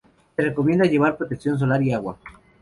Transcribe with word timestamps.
Se 0.35 0.41
recomienda 0.41 0.85
llevar 0.89 1.15
protección 1.15 1.59
solar 1.59 1.83
y 1.83 1.93
agua. 1.93 2.17